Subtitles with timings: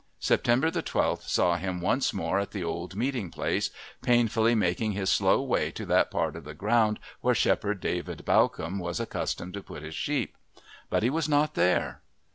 [0.19, 3.69] September the 12th saw him once more at the old meeting place,
[4.01, 8.79] painfully making his slow way to that part of the ground where Shepherd David Bawcombe
[8.79, 10.35] was accustomed to put his sheep.
[10.89, 12.01] But he was not there.